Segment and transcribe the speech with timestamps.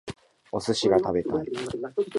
[0.51, 1.45] お寿司が食べたい